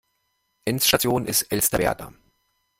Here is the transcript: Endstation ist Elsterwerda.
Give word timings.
Endstation 0.65 1.27
ist 1.27 1.43
Elsterwerda. 1.53 2.11